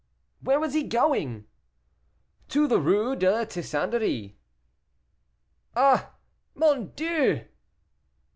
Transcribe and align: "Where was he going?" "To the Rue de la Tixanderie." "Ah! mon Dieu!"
"Where 0.39 0.59
was 0.59 0.73
he 0.73 0.81
going?" 0.81 1.45
"To 2.47 2.67
the 2.67 2.79
Rue 2.81 3.15
de 3.15 3.29
la 3.29 3.45
Tixanderie." 3.45 4.33
"Ah! 5.75 6.13
mon 6.55 6.87
Dieu!" 6.95 7.45